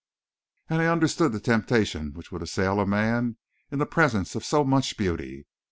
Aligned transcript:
And 0.67 0.81
I 0.81 0.87
understood 0.87 1.31
the 1.31 1.39
temptation 1.39 2.13
which 2.13 2.31
would 2.31 2.41
assail 2.41 2.79
a 2.79 2.87
man 2.87 3.37
in 3.69 3.77
the 3.77 3.85
presence 3.85 4.33
of 4.33 4.43
so 4.43 4.63
much 4.63 4.97
beauty. 4.97 5.45